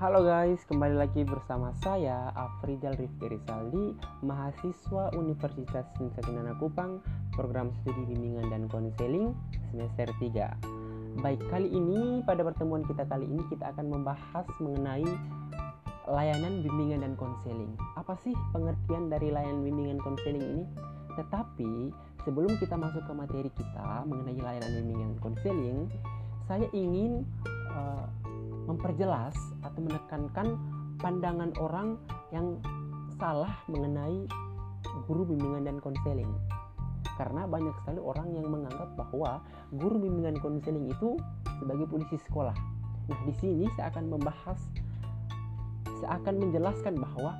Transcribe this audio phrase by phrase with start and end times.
[0.00, 3.92] Halo guys, kembali lagi bersama saya Afrizal Rifki Rizaldi,
[4.24, 6.24] mahasiswa Universitas Nusa
[6.56, 7.04] Kupang,
[7.36, 9.36] program studi bimbingan dan konseling
[9.68, 11.20] semester 3.
[11.20, 15.04] Baik, kali ini pada pertemuan kita kali ini kita akan membahas mengenai
[16.08, 17.76] layanan bimbingan dan konseling.
[18.00, 20.64] Apa sih pengertian dari layanan bimbingan konseling ini?
[21.20, 21.92] Tetapi
[22.24, 25.92] sebelum kita masuk ke materi kita mengenai layanan bimbingan konseling,
[26.48, 27.28] saya ingin
[27.76, 28.08] uh,
[28.70, 29.34] memperjelas
[29.66, 30.54] atau menekankan
[31.02, 31.98] pandangan orang
[32.30, 32.54] yang
[33.18, 34.30] salah mengenai
[35.10, 36.30] guru bimbingan dan konseling.
[37.18, 39.44] Karena banyak sekali orang yang menganggap bahwa
[39.76, 41.18] guru bimbingan konseling itu
[41.60, 42.54] sebagai polisi sekolah.
[43.10, 44.60] Nah, di sini saya akan membahas
[46.00, 47.36] saya akan menjelaskan bahwa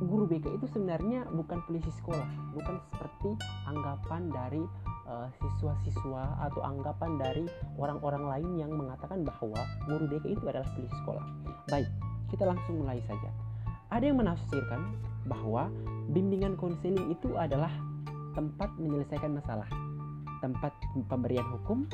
[0.00, 2.26] guru BK itu sebenarnya bukan polisi sekolah,
[2.56, 3.36] bukan seperti
[3.68, 4.64] anggapan dari
[5.08, 7.44] uh, siswa-siswa atau anggapan dari
[7.76, 11.24] orang-orang lain yang mengatakan bahwa guru BK itu adalah polisi sekolah.
[11.68, 11.90] Baik,
[12.32, 13.30] kita langsung mulai saja.
[13.92, 14.80] Ada yang menafsirkan
[15.28, 15.70] bahwa
[16.10, 17.70] bimbingan konseling itu adalah
[18.34, 19.68] tempat menyelesaikan masalah,
[20.42, 20.74] tempat
[21.06, 21.86] pemberian hukum.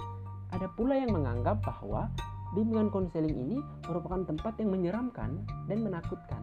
[0.50, 2.10] Ada pula yang menganggap bahwa
[2.56, 6.42] bimbingan konseling ini merupakan tempat yang menyeramkan dan menakutkan.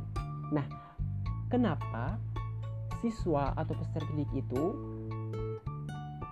[0.56, 0.64] Nah,
[1.52, 2.16] kenapa
[3.04, 4.64] siswa atau peserta didik itu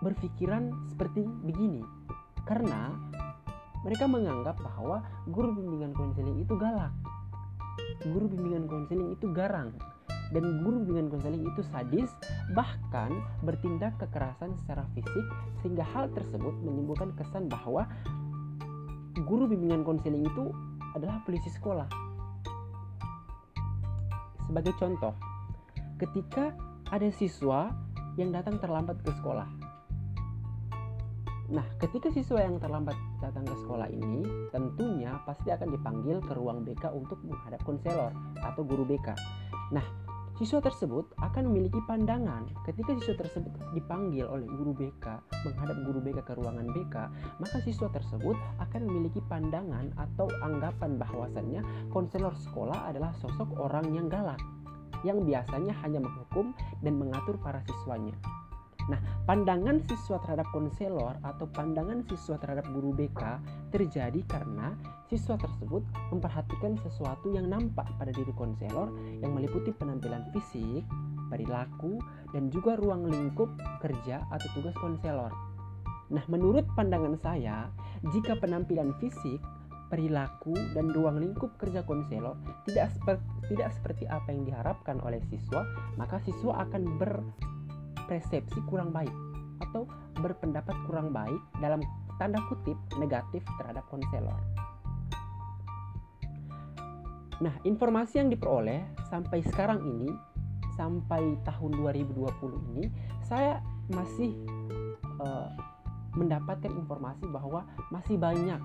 [0.06, 1.82] berpikiran seperti begini.
[2.46, 2.94] Karena
[3.82, 6.94] mereka menganggap bahwa guru bimbingan konseling itu galak.
[8.06, 9.74] Guru bimbingan konseling itu garang.
[10.30, 12.10] Dan guru bimbingan konseling itu sadis
[12.54, 15.26] bahkan bertindak kekerasan secara fisik
[15.62, 17.90] sehingga hal tersebut menimbulkan kesan bahwa
[19.26, 20.54] guru bimbingan konseling itu
[20.94, 21.90] adalah polisi sekolah.
[24.50, 25.14] Sebagai contoh
[25.98, 26.54] ketika
[26.90, 27.74] ada siswa
[28.18, 29.65] yang datang terlambat ke sekolah
[31.46, 36.66] Nah, ketika siswa yang terlambat datang ke sekolah ini, tentunya pasti akan dipanggil ke ruang
[36.66, 38.10] BK untuk menghadap konselor
[38.42, 39.14] atau guru BK.
[39.70, 39.86] Nah,
[40.42, 45.06] siswa tersebut akan memiliki pandangan ketika siswa tersebut dipanggil oleh guru BK
[45.46, 46.96] menghadap guru BK ke ruangan BK,
[47.38, 51.62] maka siswa tersebut akan memiliki pandangan atau anggapan bahwasannya
[51.94, 54.42] konselor sekolah adalah sosok orang yang galak
[55.06, 58.18] yang biasanya hanya menghukum dan mengatur para siswanya.
[58.86, 63.42] Nah, pandangan siswa terhadap konselor atau pandangan siswa terhadap guru BK
[63.74, 64.78] terjadi karena
[65.10, 65.82] siswa tersebut
[66.14, 68.94] memperhatikan sesuatu yang nampak pada diri konselor
[69.26, 70.86] yang meliputi penampilan fisik,
[71.34, 71.98] perilaku,
[72.30, 73.50] dan juga ruang lingkup
[73.82, 75.34] kerja atau tugas konselor.
[76.14, 77.66] Nah, menurut pandangan saya,
[78.14, 79.42] jika penampilan fisik,
[79.90, 82.38] perilaku, dan ruang lingkup kerja konselor
[82.70, 85.66] tidak seperti tidak seperti apa yang diharapkan oleh siswa,
[85.98, 87.22] maka siswa akan ber
[88.06, 89.14] persepsi kurang baik
[89.62, 89.88] atau
[90.20, 91.84] berpendapat kurang baik dalam
[92.16, 94.40] tanda kutip negatif terhadap konselor.
[97.44, 98.80] Nah, informasi yang diperoleh
[99.12, 100.08] sampai sekarang ini,
[100.80, 102.88] sampai tahun 2020 ini,
[103.28, 103.60] saya
[103.92, 104.32] masih
[105.20, 105.52] uh,
[106.16, 108.60] mendapatkan informasi bahwa masih banyak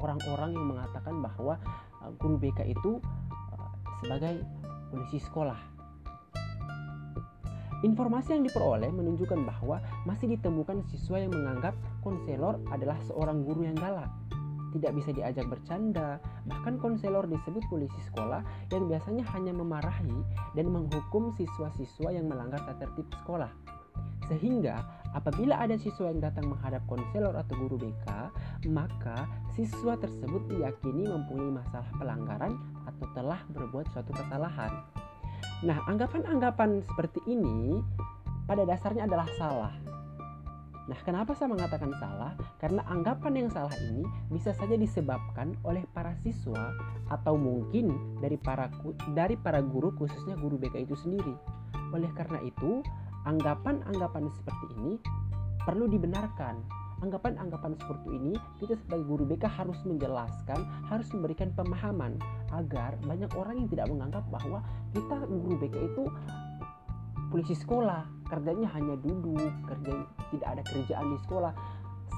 [0.00, 1.60] orang-orang yang mengatakan bahwa
[2.00, 2.96] uh, guru BK itu
[3.52, 4.40] uh, sebagai
[4.88, 5.71] polisi sekolah
[7.82, 11.74] Informasi yang diperoleh menunjukkan bahwa masih ditemukan siswa yang menganggap
[12.06, 14.06] konselor adalah seorang guru yang galak.
[14.72, 20.14] Tidak bisa diajak bercanda, bahkan konselor disebut polisi sekolah yang biasanya hanya memarahi
[20.56, 23.50] dan menghukum siswa-siswa yang melanggar tata tertib sekolah.
[24.30, 24.80] Sehingga
[25.12, 28.06] apabila ada siswa yang datang menghadap konselor atau guru BK,
[28.70, 32.54] maka siswa tersebut diyakini mempunyai masalah pelanggaran
[32.86, 35.01] atau telah berbuat suatu kesalahan.
[35.62, 37.78] Nah, anggapan-anggapan seperti ini
[38.50, 39.74] pada dasarnya adalah salah.
[40.90, 42.34] Nah, kenapa saya mengatakan salah?
[42.58, 44.02] Karena anggapan yang salah ini
[44.34, 46.74] bisa saja disebabkan oleh para siswa
[47.06, 48.66] atau mungkin dari para
[49.14, 51.34] dari para guru khususnya guru BK itu sendiri.
[51.94, 52.82] Oleh karena itu,
[53.22, 54.98] anggapan-anggapan seperti ini
[55.62, 58.32] perlu dibenarkan anggapan-anggapan seperti ini
[58.62, 62.16] kita sebagai guru BK harus menjelaskan, harus memberikan pemahaman
[62.54, 64.62] agar banyak orang yang tidak menganggap bahwa
[64.94, 66.04] kita guru BK itu
[67.28, 69.92] polisi sekolah, kerjanya hanya duduk, kerja
[70.30, 71.52] tidak ada kerjaan di sekolah.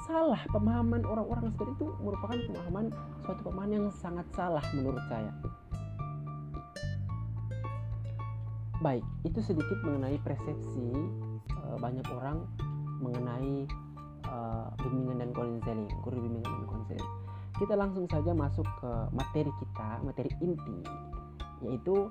[0.04, 2.86] Salah pemahaman orang-orang seperti itu merupakan pemahaman
[3.24, 5.32] suatu pemahaman yang sangat salah menurut saya.
[8.82, 10.92] Baik, itu sedikit mengenai persepsi
[11.48, 12.44] e, banyak orang
[13.00, 13.64] mengenai
[14.34, 17.10] uh, bimbingan dan konseling, guru bimbingan dan konseling.
[17.54, 20.78] Kita langsung saja masuk ke materi kita, materi inti,
[21.62, 22.10] yaitu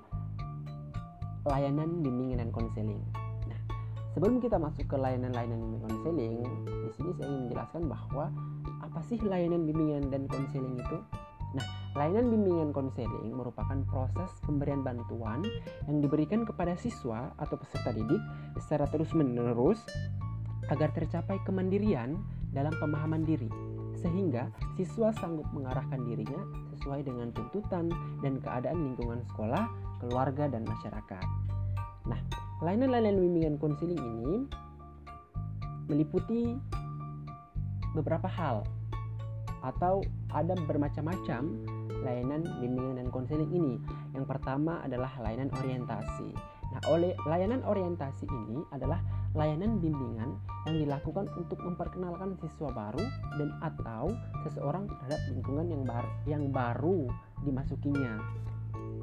[1.44, 3.04] layanan bimbingan dan konseling.
[3.52, 3.60] Nah,
[4.16, 8.26] sebelum kita masuk ke layanan-layanan bimbingan konseling, di sini saya ingin menjelaskan bahwa
[8.80, 10.98] apa sih layanan bimbingan dan konseling itu?
[11.54, 15.46] Nah, layanan bimbingan konseling merupakan proses pemberian bantuan
[15.86, 18.24] yang diberikan kepada siswa atau peserta didik
[18.58, 19.84] secara terus-menerus
[20.74, 22.18] agar tercapai kemandirian
[22.50, 23.50] dalam pemahaman diri,
[24.02, 26.42] sehingga siswa sanggup mengarahkan dirinya
[26.74, 27.94] sesuai dengan tuntutan
[28.26, 29.70] dan keadaan lingkungan sekolah,
[30.02, 31.26] keluarga, dan masyarakat.
[32.10, 32.20] Nah,
[32.66, 34.50] layanan-layanan bimbingan konseling ini
[35.88, 36.58] meliputi
[37.94, 38.66] beberapa hal
[39.64, 40.04] atau
[40.34, 41.48] ada bermacam-macam
[42.04, 43.80] layanan bimbingan dan konseling ini.
[44.12, 46.36] Yang pertama adalah layanan orientasi.
[46.74, 49.00] Nah, oleh layanan orientasi ini adalah
[49.34, 50.38] layanan bimbingan
[50.70, 53.04] yang dilakukan untuk memperkenalkan siswa baru
[53.42, 54.14] dan atau
[54.46, 57.00] seseorang terhadap lingkungan yang baru yang baru
[57.42, 58.22] dimasukinya.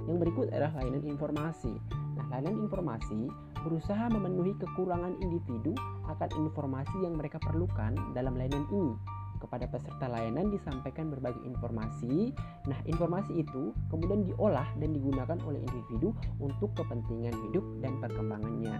[0.06, 1.74] Yang berikut adalah layanan informasi.
[2.16, 3.28] Nah, layanan informasi
[3.60, 5.76] berusaha memenuhi kekurangan individu
[6.08, 8.94] akan informasi yang mereka perlukan dalam layanan ini
[9.40, 12.30] kepada peserta layanan disampaikan berbagai informasi.
[12.68, 18.76] Nah, informasi itu kemudian diolah dan digunakan oleh individu untuk kepentingan hidup dan perkembangannya.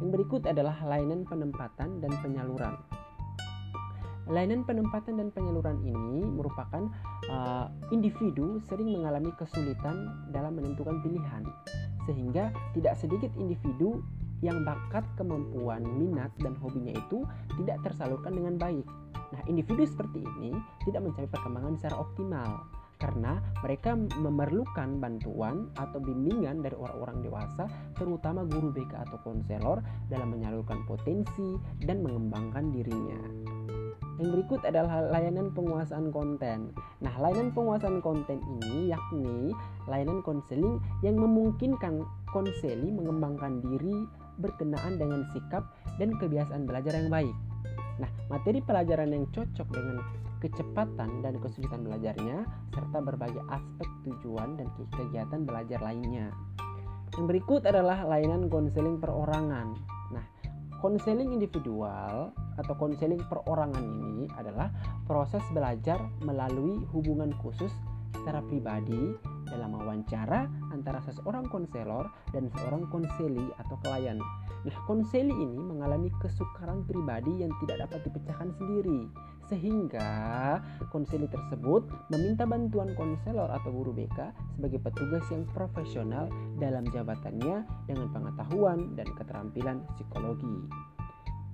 [0.00, 2.76] Yang berikut adalah layanan penempatan dan penyaluran.
[4.26, 6.90] Layanan penempatan dan penyaluran ini merupakan
[7.30, 11.46] uh, individu sering mengalami kesulitan dalam menentukan pilihan,
[12.10, 14.02] sehingga tidak sedikit individu
[14.44, 17.22] yang bakat, kemampuan, minat, dan hobinya itu
[17.56, 18.84] tidak tersalurkan dengan baik.
[19.32, 20.52] Nah, individu seperti ini
[20.84, 22.66] tidak mencapai perkembangan secara optimal
[22.96, 30.32] karena mereka memerlukan bantuan atau bimbingan dari orang-orang dewasa, terutama guru BK atau konselor dalam
[30.32, 33.20] menyalurkan potensi dan mengembangkan dirinya.
[34.16, 36.72] Yang berikut adalah layanan penguasaan konten.
[37.04, 39.52] Nah, layanan penguasaan konten ini yakni
[39.84, 42.00] layanan konseling yang memungkinkan
[42.32, 44.08] konseli mengembangkan diri
[44.40, 45.68] berkenaan dengan sikap
[46.00, 47.36] dan kebiasaan belajar yang baik.
[48.00, 50.00] Nah, materi pelajaran yang cocok dengan
[50.40, 56.32] kecepatan dan kesulitan belajarnya, serta berbagai aspek tujuan dan kegiatan belajar lainnya.
[57.16, 59.72] Yang berikut adalah layanan konseling perorangan.
[60.12, 60.24] Nah,
[60.82, 64.68] konseling individual atau konseling perorangan ini adalah
[65.08, 67.72] proses belajar melalui hubungan khusus
[68.12, 69.14] secara pribadi
[69.46, 74.18] dalam wawancara antara seseorang konselor dan seorang konseli atau klien.
[74.66, 79.06] Nah, konseli ini mengalami kesukaran pribadi yang tidak dapat dipecahkan sendiri,
[79.46, 80.58] sehingga
[80.90, 86.26] konseli tersebut meminta bantuan konselor atau guru BK sebagai petugas yang profesional
[86.58, 90.66] dalam jabatannya dengan pengetahuan dan keterampilan psikologi.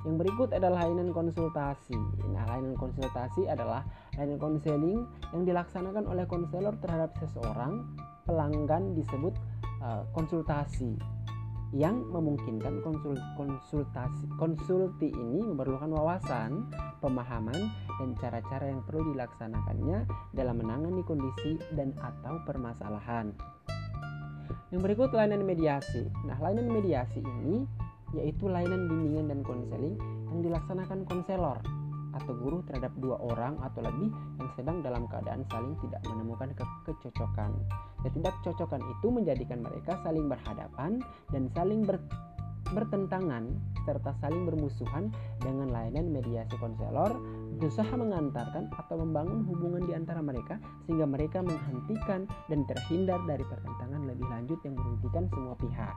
[0.03, 1.95] Yang berikut adalah layanan konsultasi.
[2.35, 3.87] Nah, layanan konsultasi adalah
[4.19, 7.87] layanan konseling yang dilaksanakan oleh konselor terhadap seseorang
[8.27, 9.35] pelanggan disebut
[9.79, 10.99] uh, konsultasi
[11.73, 16.69] yang memungkinkan konsul, konsultasi konsulti ini memerlukan wawasan,
[17.01, 20.05] pemahaman, dan cara-cara yang perlu dilaksanakannya
[20.37, 23.33] dalam menangani kondisi dan atau permasalahan.
[24.69, 26.09] Yang berikut layanan mediasi.
[26.29, 27.65] Nah, layanan mediasi ini
[28.13, 29.97] yaitu layanan bimbingan dan konseling
[30.29, 31.57] yang dilaksanakan konselor
[32.13, 36.65] atau guru terhadap dua orang atau lebih yang sedang dalam keadaan saling tidak menemukan ke
[36.85, 37.57] kecocokan.
[38.03, 40.99] Ketidakcocokan itu menjadikan mereka saling berhadapan
[41.31, 42.03] dan saling ber
[42.73, 43.53] bertentangan
[43.85, 45.13] serta saling bermusuhan
[45.45, 47.13] dengan layanan mediasi konselor
[47.61, 50.57] berusaha mengantarkan atau membangun hubungan di antara mereka
[50.89, 55.95] sehingga mereka menghentikan dan terhindar dari pertentangan lebih lanjut yang merugikan semua pihak.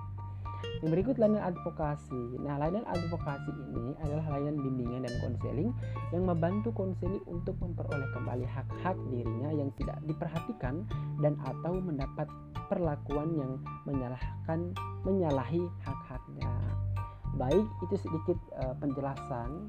[0.83, 2.23] Yang berikut layanan advokasi.
[2.43, 5.69] Nah, layanan advokasi ini adalah layanan bimbingan dan konseling
[6.13, 10.85] yang membantu konseli untuk memperoleh kembali hak-hak dirinya yang tidak diperhatikan
[11.23, 12.27] dan atau mendapat
[12.69, 13.51] perlakuan yang
[13.85, 14.73] menyalahkan
[15.05, 16.53] menyalahi hak-haknya.
[17.35, 19.67] Baik, itu sedikit uh, penjelasan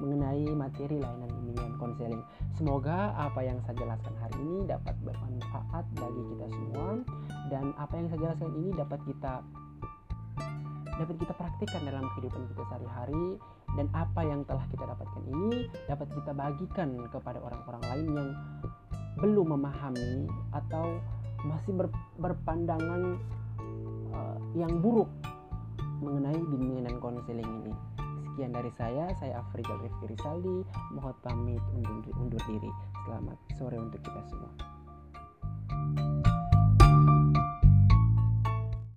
[0.00, 2.22] mengenai materi layanan bimbingan konseling.
[2.56, 6.88] Semoga apa yang saya jelaskan hari ini dapat bermanfaat bagi kita semua
[7.52, 9.44] dan apa yang saya jelaskan ini dapat kita
[11.00, 13.40] dapat kita praktikkan dalam kehidupan kita sehari-hari
[13.72, 18.28] dan apa yang telah kita dapatkan ini dapat kita bagikan kepada orang-orang lain yang
[19.16, 21.00] belum memahami atau
[21.48, 21.88] masih ber,
[22.20, 23.16] berpandangan
[24.12, 25.08] uh, yang buruk
[26.04, 27.72] mengenai bimbingan dan konseling ini.
[28.30, 30.64] Sekian dari saya, saya Afrizal Rifki Rizaldi,
[30.96, 32.70] mohon pamit undur, undur diri.
[33.08, 34.79] Selamat sore untuk kita semua.